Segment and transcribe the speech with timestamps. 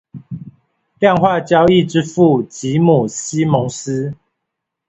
[0.97, 4.15] 量化交易之父吉姆西蒙斯